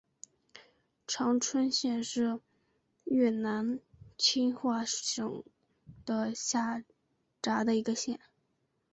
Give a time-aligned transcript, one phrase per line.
[1.05, 2.39] 常春县是
[3.03, 3.79] 越南
[4.17, 5.43] 清化省
[6.35, 6.83] 下
[7.43, 8.19] 辖的一个县。